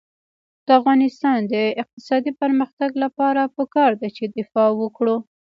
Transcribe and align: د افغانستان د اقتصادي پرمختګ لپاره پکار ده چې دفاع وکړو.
د 0.65 0.67
افغانستان 0.79 1.39
د 1.53 1.55
اقتصادي 1.81 2.31
پرمختګ 2.41 2.91
لپاره 3.03 3.51
پکار 3.57 3.91
ده 4.01 4.07
چې 4.17 4.23
دفاع 4.37 4.69
وکړو. 4.81 5.17